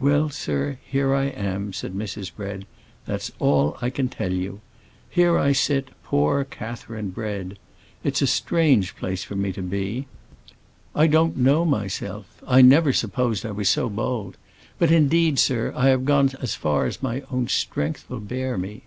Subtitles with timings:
[0.00, 2.34] "Well, sir, here I am!" said Mrs.
[2.34, 2.64] Bread.
[3.04, 4.62] "That's all I can tell you.
[5.10, 7.58] Here I sit, poor Catherine Bread.
[8.02, 10.06] It's a strange place for me to be.
[10.94, 14.38] I don't know myself; I never supposed I was so bold.
[14.78, 18.84] But indeed, sir, I have gone as far as my own strength will bear me."